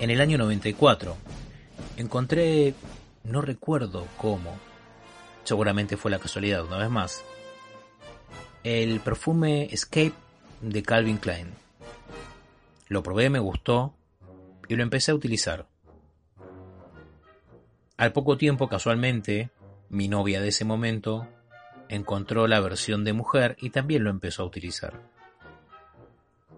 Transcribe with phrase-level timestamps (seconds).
[0.00, 1.14] en el año 94,
[1.98, 2.74] encontré,
[3.22, 4.58] no recuerdo cómo,
[5.44, 7.24] seguramente fue la casualidad una vez más,
[8.64, 10.14] el perfume Escape
[10.62, 11.48] de Calvin Klein.
[12.88, 13.94] Lo probé, me gustó
[14.68, 15.66] y lo empecé a utilizar.
[17.98, 19.50] Al poco tiempo, casualmente,
[19.90, 21.28] mi novia de ese momento
[21.90, 24.94] encontró la versión de mujer y también lo empezó a utilizar.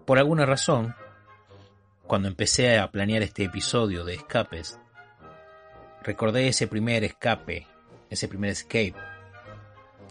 [0.05, 0.95] Por alguna razón,
[2.07, 4.79] cuando empecé a planear este episodio de escapes,
[6.03, 7.65] recordé ese primer escape,
[8.09, 8.95] ese primer escape,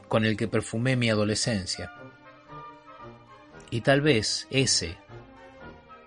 [0.09, 1.92] con el que perfumé mi adolescencia.
[3.70, 4.98] Y tal vez ese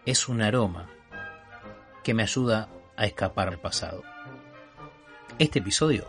[0.06, 0.90] es un aroma
[2.04, 4.04] que me ayuda a escapar al pasado.
[5.40, 6.08] Este episodio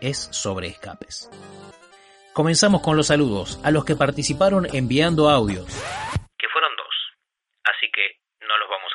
[0.00, 1.30] es sobre escapes.
[2.32, 5.66] Comenzamos con los saludos a los que participaron enviando audios.
[6.38, 6.94] Que fueron dos,
[7.64, 8.90] así que no los vamos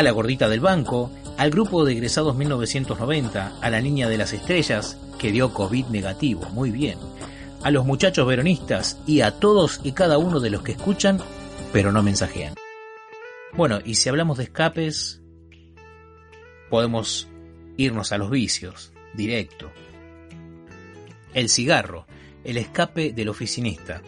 [0.00, 4.32] a la gordita del banco, al grupo de egresados 1990, a la niña de las
[4.32, 6.98] estrellas, que dio COVID negativo, muy bien,
[7.62, 11.18] a los muchachos veronistas y a todos y cada uno de los que escuchan,
[11.70, 12.54] pero no mensajean.
[13.52, 15.20] Bueno, y si hablamos de escapes,
[16.70, 17.28] podemos
[17.76, 19.70] irnos a los vicios, directo.
[21.34, 22.06] El cigarro,
[22.42, 24.00] el escape del oficinista.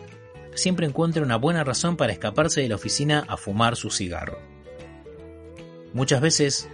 [0.54, 4.51] Siempre encuentra una buena razón para escaparse de la oficina a fumar su cigarro.
[5.94, 6.68] Muchas veces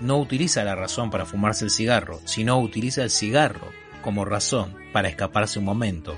[0.00, 3.70] no utiliza la razón para fumarse el cigarro, sino utiliza el cigarro
[4.02, 6.16] como razón para escaparse un momento.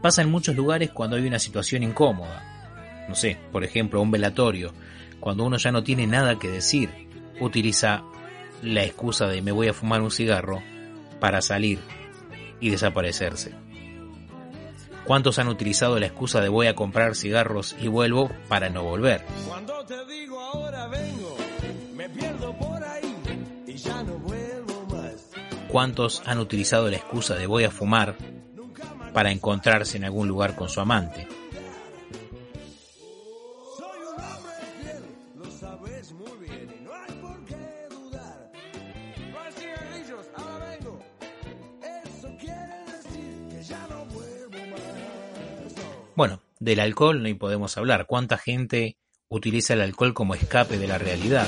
[0.00, 3.06] Pasa en muchos lugares cuando hay una situación incómoda.
[3.08, 4.72] No sé, por ejemplo, un velatorio,
[5.20, 6.90] cuando uno ya no tiene nada que decir,
[7.40, 8.02] utiliza
[8.62, 10.62] la excusa de me voy a fumar un cigarro
[11.20, 11.78] para salir
[12.60, 13.54] y desaparecerse.
[15.04, 19.24] ¿Cuántos han utilizado la excusa de voy a comprar cigarros y vuelvo para no volver?
[25.76, 25.86] Más.
[25.86, 28.16] ¿Cuántos han utilizado la excusa de voy a fumar
[29.12, 31.28] para encontrarse en algún lugar con su amante?
[46.14, 48.06] Bueno, del alcohol no podemos hablar.
[48.06, 48.96] ¿Cuánta gente
[49.28, 51.46] utiliza el alcohol como escape de la realidad?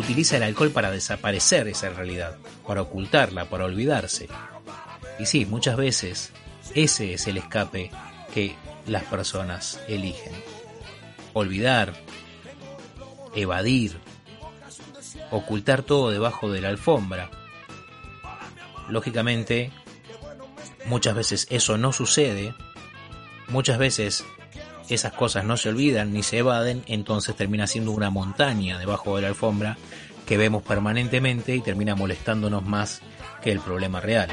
[0.00, 4.28] Utiliza el alcohol para desaparecer esa realidad, para ocultarla, para olvidarse.
[5.18, 6.32] Y sí, muchas veces
[6.74, 7.90] ese es el escape
[8.32, 8.56] que
[8.86, 10.32] las personas eligen.
[11.34, 11.92] Olvidar,
[13.34, 13.98] evadir,
[15.30, 17.30] ocultar todo debajo de la alfombra
[18.90, 19.70] Lógicamente,
[20.86, 22.54] muchas veces eso no sucede,
[23.46, 24.24] muchas veces
[24.90, 29.22] esas cosas no se olvidan ni se evaden, entonces termina siendo una montaña debajo de
[29.22, 29.78] la alfombra
[30.26, 33.00] que vemos permanentemente y termina molestándonos más
[33.40, 34.28] que el problema real.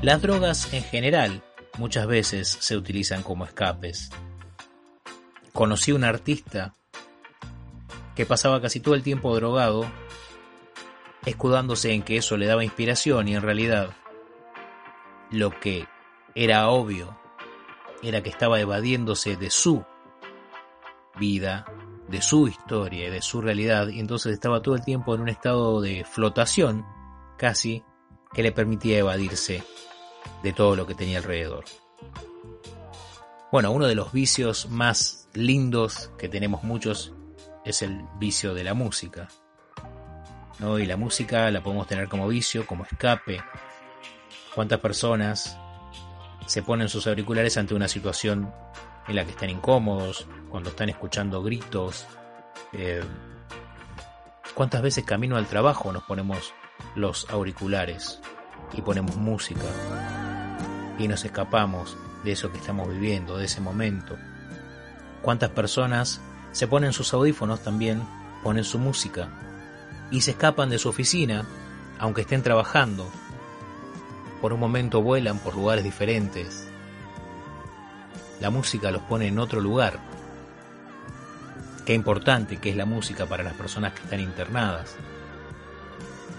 [0.00, 1.42] Las drogas en general
[1.76, 4.10] muchas veces se utilizan como escapes.
[5.52, 6.72] Conocí un artista
[8.14, 9.90] que pasaba casi todo el tiempo drogado
[11.26, 13.90] escudándose en que eso le daba inspiración y en realidad
[15.30, 15.86] lo que
[16.34, 17.18] era obvio
[18.02, 19.84] era que estaba evadiéndose de su
[21.18, 21.66] vida,
[22.08, 25.80] de su historia de su realidad y entonces estaba todo el tiempo en un estado
[25.80, 26.86] de flotación
[27.36, 27.84] casi
[28.32, 29.62] que le permitía evadirse
[30.42, 31.64] de todo lo que tenía alrededor.
[33.50, 37.14] Bueno, uno de los vicios más lindos que tenemos muchos
[37.64, 39.28] es el vicio de la música.
[40.60, 43.40] Y la música la podemos tener como vicio, como escape.
[44.54, 45.56] ¿Cuántas personas
[46.48, 48.50] se ponen sus auriculares ante una situación
[49.06, 52.06] en la que están incómodos, cuando están escuchando gritos?
[52.72, 53.02] Eh,
[54.54, 56.54] ¿Cuántas veces camino al trabajo nos ponemos
[56.96, 58.20] los auriculares
[58.72, 59.66] y ponemos música
[60.98, 64.16] y nos escapamos de eso que estamos viviendo, de ese momento?
[65.20, 66.22] ¿Cuántas personas
[66.52, 68.02] se ponen sus audífonos también,
[68.42, 69.28] ponen su música
[70.10, 71.44] y se escapan de su oficina,
[71.98, 73.06] aunque estén trabajando.
[74.40, 76.68] Por un momento vuelan por lugares diferentes.
[78.40, 79.98] La música los pone en otro lugar.
[81.84, 84.94] Qué importante que es la música para las personas que están internadas.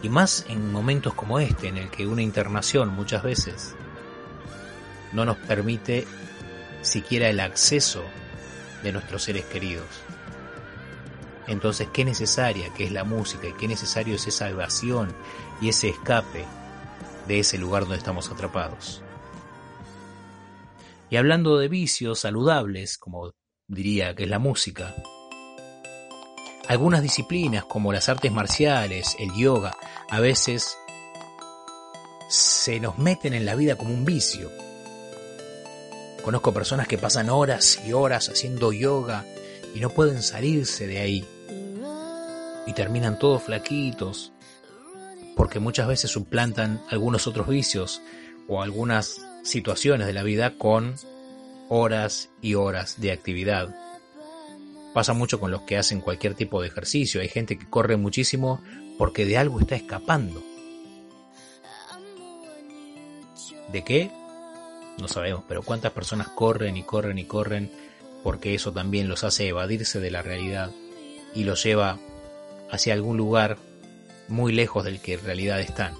[0.01, 3.75] Y más en momentos como este, en el que una internación muchas veces
[5.11, 6.07] no nos permite
[6.81, 8.03] siquiera el acceso
[8.81, 9.87] de nuestros seres queridos.
[11.47, 15.11] Entonces, qué necesaria que es la música y qué necesario es esa evasión
[15.59, 16.45] y ese escape
[17.29, 19.03] de ese lugar donde estamos atrapados.
[21.11, 23.35] Y hablando de vicios saludables, como
[23.67, 24.95] diría que es la música,
[26.67, 29.77] algunas disciplinas como las artes marciales, el yoga,
[30.09, 30.75] a veces
[32.29, 34.51] se nos meten en la vida como un vicio.
[36.23, 39.23] Conozco personas que pasan horas y horas haciendo yoga
[39.75, 41.27] y no pueden salirse de ahí.
[42.65, 44.31] Y terminan todos flaquitos,
[45.39, 48.01] porque muchas veces suplantan algunos otros vicios
[48.49, 50.95] o algunas situaciones de la vida con
[51.69, 53.73] horas y horas de actividad.
[54.93, 57.21] Pasa mucho con los que hacen cualquier tipo de ejercicio.
[57.21, 58.61] Hay gente que corre muchísimo
[58.97, 60.43] porque de algo está escapando.
[63.71, 64.11] ¿De qué?
[64.97, 67.71] No sabemos, pero cuántas personas corren y corren y corren
[68.23, 70.71] porque eso también los hace evadirse de la realidad
[71.33, 71.97] y los lleva
[72.69, 73.57] hacia algún lugar
[74.29, 75.95] muy lejos del que en realidad están.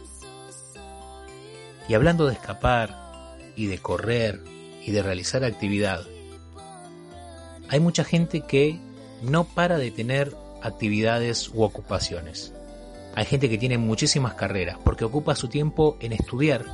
[1.88, 4.42] Y hablando de escapar y de correr
[4.86, 6.02] y de realizar actividad,
[7.70, 8.80] hay mucha gente que
[9.22, 12.54] no para de tener actividades u ocupaciones.
[13.16, 16.66] Hay gente que tiene muchísimas carreras porque ocupa su tiempo en estudiar.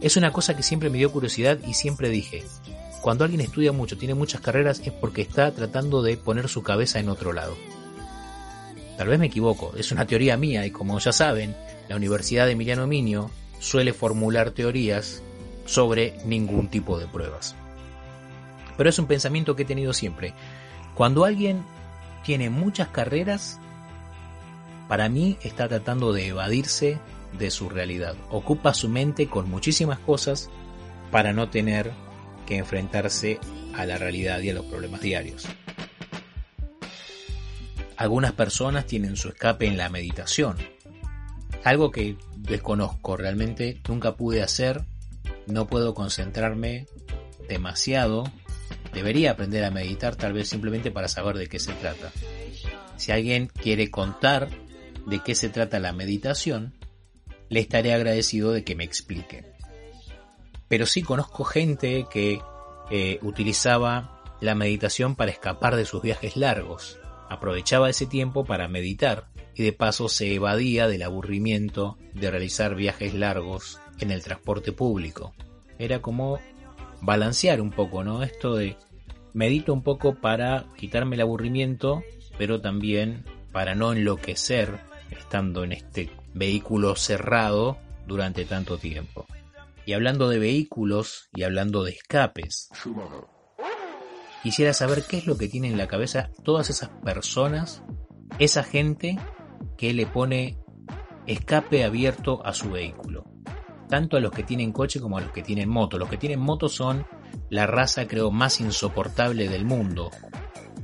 [0.00, 2.42] Es una cosa que siempre me dio curiosidad y siempre dije,
[3.02, 6.98] cuando alguien estudia mucho, tiene muchas carreras, es porque está tratando de poner su cabeza
[6.98, 7.56] en otro lado.
[8.96, 11.56] Tal vez me equivoco, es una teoría mía y como ya saben,
[11.88, 15.22] la Universidad de Emiliano Minio suele formular teorías
[15.64, 17.54] sobre ningún tipo de pruebas.
[18.76, 20.34] Pero es un pensamiento que he tenido siempre.
[20.94, 21.62] Cuando alguien
[22.24, 23.58] tiene muchas carreras,
[24.88, 26.98] para mí está tratando de evadirse
[27.38, 28.14] de su realidad.
[28.30, 30.50] Ocupa su mente con muchísimas cosas
[31.10, 31.92] para no tener
[32.46, 33.38] que enfrentarse
[33.74, 35.46] a la realidad y a los problemas diarios.
[38.02, 40.56] Algunas personas tienen su escape en la meditación,
[41.62, 44.82] algo que desconozco, realmente nunca pude hacer,
[45.46, 46.88] no puedo concentrarme
[47.48, 48.24] demasiado,
[48.92, 52.10] debería aprender a meditar tal vez simplemente para saber de qué se trata.
[52.96, 54.48] Si alguien quiere contar
[55.06, 56.74] de qué se trata la meditación,
[57.50, 59.44] le estaré agradecido de que me explique.
[60.66, 62.40] Pero sí conozco gente que
[62.90, 66.98] eh, utilizaba la meditación para escapar de sus viajes largos
[67.32, 73.14] aprovechaba ese tiempo para meditar y de paso se evadía del aburrimiento de realizar viajes
[73.14, 75.34] largos en el transporte público.
[75.78, 76.38] Era como
[77.00, 78.22] balancear un poco, ¿no?
[78.22, 78.76] Esto de
[79.32, 82.02] medito un poco para quitarme el aburrimiento,
[82.38, 84.78] pero también para no enloquecer
[85.10, 89.26] estando en este vehículo cerrado durante tanto tiempo.
[89.84, 92.68] Y hablando de vehículos y hablando de escapes,
[94.42, 97.82] Quisiera saber qué es lo que tienen en la cabeza todas esas personas,
[98.38, 99.18] esa gente
[99.76, 100.58] que le pone
[101.26, 103.24] escape abierto a su vehículo.
[103.88, 105.98] Tanto a los que tienen coche como a los que tienen moto.
[105.98, 107.06] Los que tienen moto son
[107.50, 110.10] la raza creo más insoportable del mundo.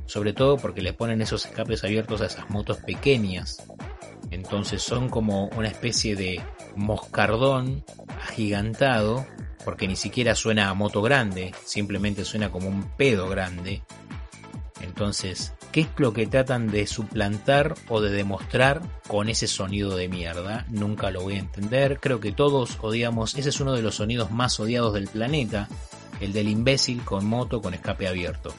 [0.05, 3.67] Sobre todo porque le ponen esos escapes abiertos a esas motos pequeñas.
[4.31, 6.41] Entonces son como una especie de
[6.75, 7.83] moscardón
[8.21, 9.25] agigantado
[9.69, 13.83] porque ni siquiera suena a moto grande, simplemente suena como un pedo grande.
[14.81, 20.09] Entonces, ¿qué es lo que tratan de suplantar o de demostrar con ese sonido de
[20.09, 20.65] mierda?
[20.69, 21.99] Nunca lo voy a entender.
[21.99, 25.69] Creo que todos odiamos, ese es uno de los sonidos más odiados del planeta,
[26.19, 28.51] el del imbécil con moto con escape abierto.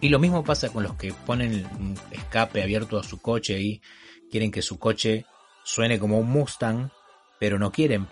[0.00, 3.80] Y lo mismo pasa con los que ponen escape abierto a su coche y
[4.28, 5.24] quieren que su coche
[5.62, 6.90] suene como un Mustang,
[7.38, 8.08] pero no quieren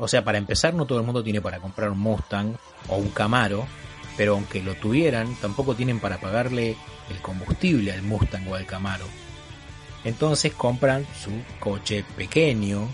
[0.00, 2.56] o sea, para empezar no todo el mundo tiene para comprar un Mustang
[2.88, 3.66] o un Camaro,
[4.16, 6.76] pero aunque lo tuvieran, tampoco tienen para pagarle
[7.10, 9.06] el combustible al Mustang o al Camaro.
[10.04, 12.88] Entonces compran su coche pequeño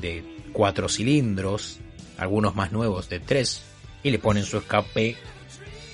[0.00, 1.80] de cuatro cilindros,
[2.16, 3.62] algunos más nuevos de tres,
[4.02, 5.16] y le ponen su escape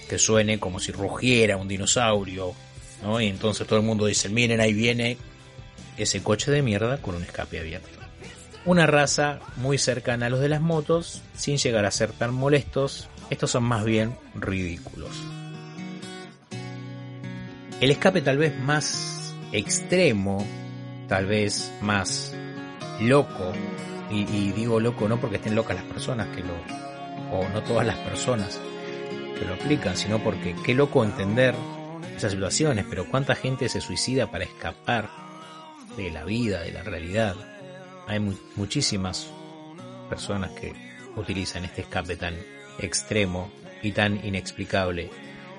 [0.09, 2.55] que suene como si rugiera un dinosaurio,
[3.03, 3.21] ¿no?
[3.21, 5.19] Y entonces todo el mundo dice, miren, ahí viene
[5.97, 7.98] ese coche de mierda con un escape abierto
[8.65, 13.09] una raza muy cercana a los de las motos, sin llegar a ser tan molestos,
[13.31, 15.11] estos son más bien ridículos.
[17.81, 20.45] El escape tal vez más extremo,
[21.09, 22.35] tal vez más
[23.01, 23.53] loco,
[24.11, 26.55] y, digo loco no porque estén locas las personas que lo,
[27.31, 28.59] o no todas las personas
[29.39, 31.55] que lo aplican, sino porque qué loco entender
[32.17, 35.09] esas situaciones, pero cuánta gente se suicida para escapar
[35.97, 37.37] de la vida, de la realidad.
[38.09, 38.21] Hay
[38.57, 39.29] muchísimas
[40.09, 40.73] personas que
[41.15, 42.35] utilizan este escape tan
[42.79, 43.51] extremo
[43.83, 45.11] y tan inexplicable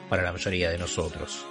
[0.10, 1.46] para la mayoría de nosotros.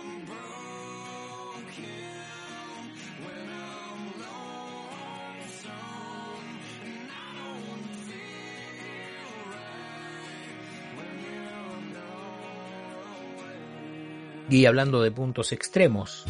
[14.51, 16.25] Y hablando de puntos extremos,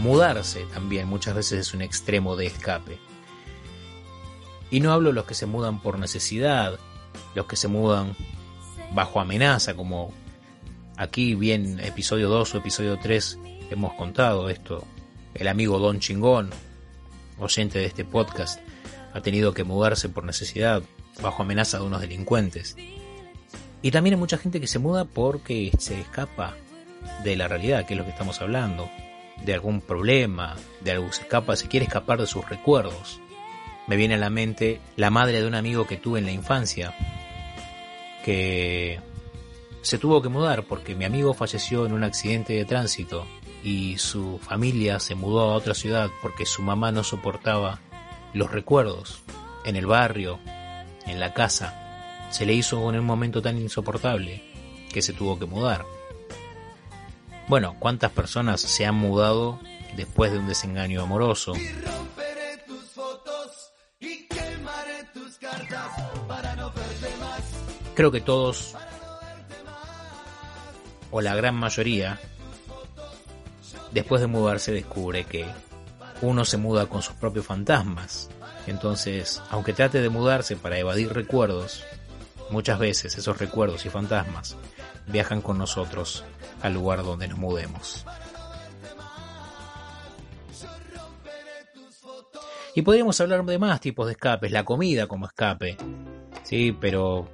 [0.00, 2.98] mudarse también muchas veces es un extremo de escape.
[4.70, 6.78] Y no hablo de los que se mudan por necesidad,
[7.34, 8.14] los que se mudan
[8.92, 10.12] bajo amenaza, como
[10.96, 13.38] aquí bien episodio 2 o episodio 3
[13.70, 14.84] hemos contado esto.
[15.34, 16.50] El amigo Don Chingón,
[17.38, 18.60] oyente de este podcast,
[19.12, 20.82] ha tenido que mudarse por necesidad,
[21.22, 22.76] bajo amenaza de unos delincuentes.
[23.82, 26.54] Y también hay mucha gente que se muda porque se escapa
[27.24, 28.90] de la realidad, que es lo que estamos hablando,
[29.44, 33.20] de algún problema, de algo se escapa, se quiere escapar de sus recuerdos.
[33.90, 36.94] Me viene a la mente la madre de un amigo que tuve en la infancia,
[38.24, 39.00] que
[39.82, 43.26] se tuvo que mudar porque mi amigo falleció en un accidente de tránsito
[43.64, 47.80] y su familia se mudó a otra ciudad porque su mamá no soportaba
[48.32, 49.24] los recuerdos
[49.64, 50.38] en el barrio,
[51.04, 52.28] en la casa.
[52.30, 54.40] Se le hizo en un momento tan insoportable
[54.92, 55.84] que se tuvo que mudar.
[57.48, 59.58] Bueno, ¿cuántas personas se han mudado
[59.96, 61.54] después de un desengaño amoroso?
[68.00, 68.74] Creo que todos,
[71.10, 72.18] o la gran mayoría,
[73.92, 75.44] después de mudarse descubre que
[76.22, 78.30] uno se muda con sus propios fantasmas.
[78.66, 81.84] Entonces, aunque trate de mudarse para evadir recuerdos,
[82.48, 84.56] muchas veces esos recuerdos y fantasmas
[85.06, 86.24] viajan con nosotros
[86.62, 88.06] al lugar donde nos mudemos.
[92.74, 95.76] Y podríamos hablar de más tipos de escapes, la comida como escape,
[96.44, 97.28] sí, pero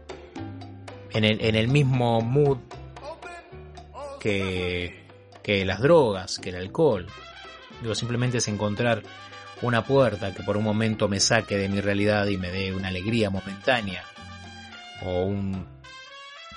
[1.13, 2.59] en el, en el mismo mood
[4.21, 5.07] que,
[5.43, 7.07] que las drogas, que el alcohol.
[7.81, 9.03] Digo, simplemente es encontrar
[9.63, 12.89] una puerta que por un momento me saque de mi realidad y me dé una
[12.89, 14.05] alegría momentánea
[15.05, 15.67] o un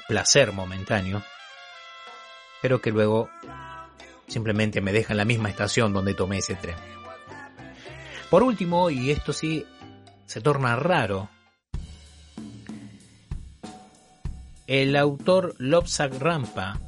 [0.08, 1.22] placer momentáneo,
[2.62, 3.30] pero que luego
[4.28, 6.76] simplemente me deja en la misma estación donde tomé ese tren.
[8.30, 9.66] Por último, y esto sí
[10.26, 11.30] se torna raro,
[14.70, 16.80] el autor Lobsang Rampa,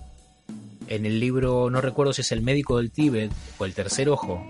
[0.85, 4.45] en el libro, no recuerdo si es El médico del Tíbet o El tercer ojo,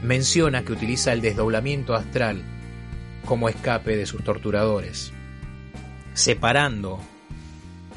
[0.00, 2.44] menciona que utiliza el desdoblamiento astral
[3.24, 5.12] como escape de sus torturadores,
[6.14, 7.00] separando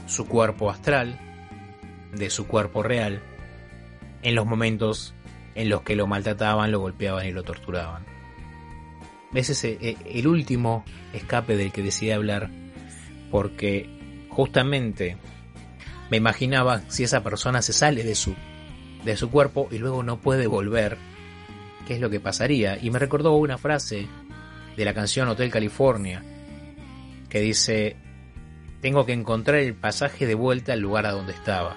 [0.08, 1.20] su cuerpo astral
[2.12, 3.22] de su cuerpo real
[4.24, 5.14] en los momentos
[5.54, 8.04] en los que lo maltrataban, lo golpeaban y lo torturaban.
[9.36, 12.50] Ese es el último escape del que decidí hablar
[13.36, 13.90] porque
[14.30, 15.18] justamente
[16.10, 18.34] me imaginaba si esa persona se sale de su,
[19.04, 20.98] de su cuerpo y luego no puede volver,
[21.86, 22.80] qué es lo que pasaría.
[22.82, 24.08] Y me recordó una frase
[24.78, 26.24] de la canción Hotel California
[27.28, 27.98] que dice,
[28.80, 31.76] tengo que encontrar el pasaje de vuelta al lugar a donde estaba.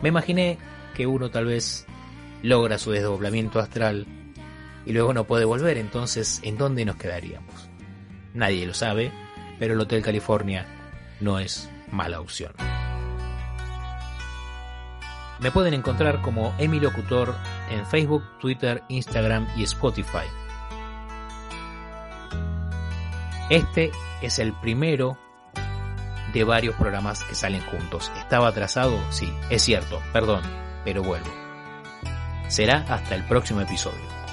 [0.00, 0.58] Me imaginé
[0.94, 1.86] que uno tal vez
[2.44, 4.06] logra su desdoblamiento astral
[4.86, 7.68] y luego no puede volver, entonces ¿en dónde nos quedaríamos?
[8.32, 9.10] Nadie lo sabe,
[9.58, 10.82] pero el Hotel California
[11.20, 12.52] no es mala opción.
[15.40, 17.34] Me pueden encontrar como Emi Locutor
[17.70, 20.26] en Facebook, Twitter, Instagram y Spotify.
[23.50, 23.90] Este
[24.22, 25.18] es el primero
[26.32, 28.10] de varios programas que salen juntos.
[28.16, 28.98] ¿Estaba atrasado?
[29.10, 30.42] Sí, es cierto, perdón,
[30.84, 31.30] pero vuelvo.
[32.48, 34.23] Será hasta el próximo episodio.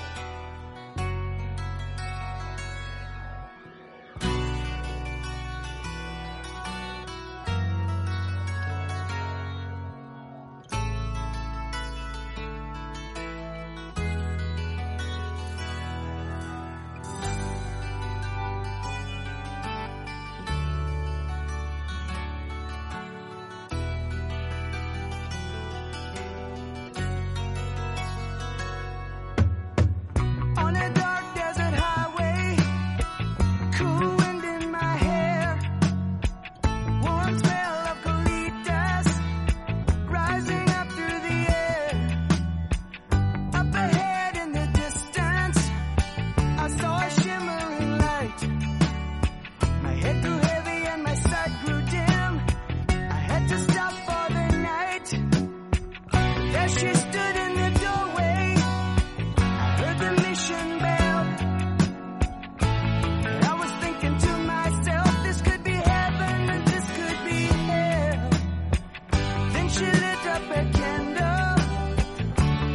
[70.32, 70.52] up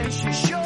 [0.02, 0.65] and she showed